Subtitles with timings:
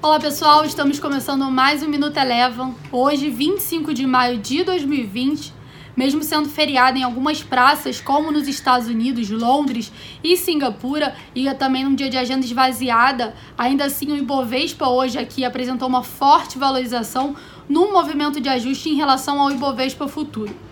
[0.00, 2.72] Olá pessoal, estamos começando mais um Minuto Elevam.
[2.92, 5.52] Hoje, 25 de maio de 2020,
[5.96, 9.90] mesmo sendo feriado em algumas praças, como nos Estados Unidos, Londres
[10.22, 15.44] e Singapura, e também num dia de agenda esvaziada, ainda assim o Ibovespa hoje aqui
[15.44, 17.34] apresentou uma forte valorização
[17.68, 20.67] no movimento de ajuste em relação ao Ibovespa futuro.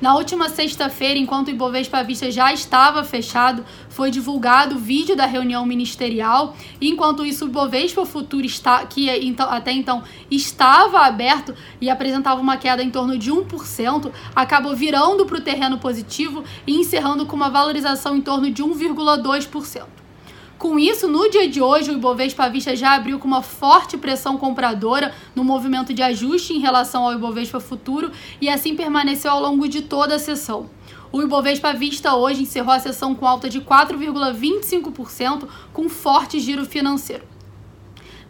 [0.00, 5.24] Na última sexta-feira, enquanto o Ibovespa Vista já estava fechado, foi divulgado o vídeo da
[5.24, 6.54] reunião ministerial.
[6.80, 12.56] Enquanto isso, o Ibovespa Futuro, está, que então, até então estava aberto e apresentava uma
[12.56, 17.48] queda em torno de 1%, acabou virando para o terreno positivo e encerrando com uma
[17.48, 20.03] valorização em torno de 1,2%.
[20.64, 24.38] Com isso, no dia de hoje, o Ibovespa Vista já abriu com uma forte pressão
[24.38, 29.68] compradora no movimento de ajuste em relação ao Ibovespa Futuro e assim permaneceu ao longo
[29.68, 30.70] de toda a sessão.
[31.12, 37.24] O Ibovespa Vista hoje encerrou a sessão com alta de 4,25%, com forte giro financeiro.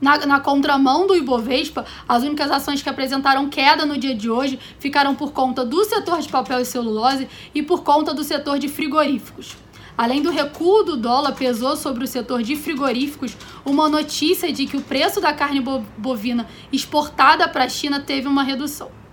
[0.00, 4.58] Na, na, contramão do Ibovespa, as únicas ações que apresentaram queda no dia de hoje
[4.80, 8.66] ficaram por conta do setor de papel e celulose e por conta do setor de
[8.66, 9.62] frigoríficos.
[9.96, 14.76] Além do recuo do dólar, pesou sobre o setor de frigoríficos uma notícia de que
[14.76, 15.62] o preço da carne
[15.96, 19.03] bovina exportada para a China teve uma redução.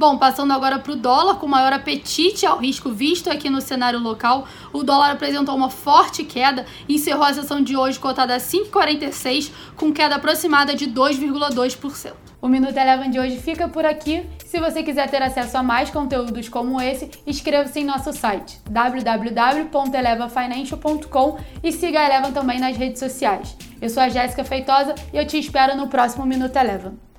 [0.00, 4.00] Bom, passando agora para o dólar, com maior apetite ao risco visto aqui no cenário
[4.00, 8.38] local, o dólar apresentou uma forte queda e encerrou a sessão de hoje cotada a
[8.38, 12.14] 5,46, com queda aproximada de 2,2%.
[12.40, 14.24] O Minuto Eleven de hoje fica por aqui.
[14.46, 21.38] Se você quiser ter acesso a mais conteúdos como esse, inscreva-se em nosso site www.elevafinancial.com
[21.62, 23.54] e siga a Eleven também nas redes sociais.
[23.82, 27.09] Eu sou a Jéssica Feitosa e eu te espero no próximo Minuto Eleven.